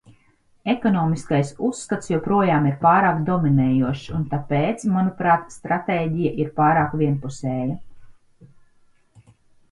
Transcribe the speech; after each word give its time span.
Ekonomiskais 0.71 1.49
uzskats 1.65 2.07
joprojām 2.11 2.63
ir 2.69 2.77
pārāk 2.85 3.19
dominējošs 3.27 4.05
un 4.19 4.23
tāpēc, 4.31 4.85
manuprāt, 4.93 5.53
stratēģija 5.57 6.31
ir 6.45 6.49
pārāk 6.61 6.97
vienpusēja. 7.03 7.77